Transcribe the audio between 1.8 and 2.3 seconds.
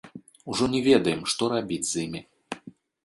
з імі.